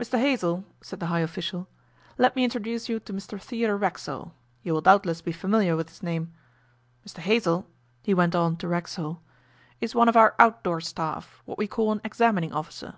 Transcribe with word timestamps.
'Mr 0.00 0.18
Hazell,' 0.18 0.64
said 0.80 1.00
the 1.00 1.08
high 1.12 1.20
official, 1.20 1.68
'let 2.16 2.34
me 2.34 2.44
introduce 2.44 2.88
you 2.88 2.98
to 3.00 3.12
Mr 3.12 3.38
Theodore 3.38 3.76
Racksole 3.76 4.32
you 4.62 4.72
will 4.72 4.80
doubtless 4.80 5.20
be 5.20 5.32
familiar 5.32 5.76
with 5.76 5.90
his 5.90 6.02
name. 6.02 6.32
Mr 7.06 7.18
Hazell,' 7.18 7.66
he 8.02 8.14
went 8.14 8.34
on 8.34 8.56
to 8.56 8.66
Racksole, 8.68 9.20
'is 9.82 9.94
one 9.94 10.08
of 10.08 10.16
our 10.16 10.34
outdoor 10.38 10.80
staff 10.80 11.42
what 11.44 11.58
we 11.58 11.66
call 11.66 11.92
an 11.92 12.00
examining 12.04 12.54
officer. 12.54 12.94